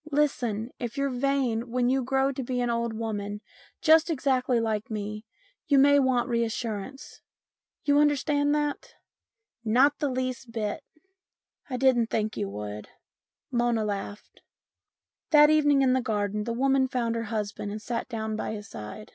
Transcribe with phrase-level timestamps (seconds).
[0.10, 0.70] "Listen.
[0.80, 3.40] If you're vain, when you grow to be an old woman,
[3.80, 5.24] just exactly like me,
[5.68, 7.20] you may want reassurance.
[7.84, 8.96] You understand that?""
[9.64, 10.82] Not the least bit.""
[11.70, 12.88] I didn't think you would."
[13.52, 14.42] Mona laughed.
[15.30, 18.68] That evening in the garden the woman found her husband and sat down by his
[18.68, 19.12] side.